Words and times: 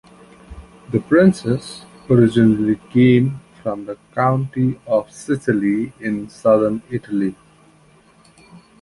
The 0.89 0.99
Princes 0.99 1.85
originally 2.09 2.77
came 2.91 3.39
from 3.61 3.85
the 3.85 3.99
County 4.15 4.79
of 4.87 5.11
Sicily 5.11 5.93
in 5.99 6.27
Southern 6.27 6.81
Italy. 6.89 7.35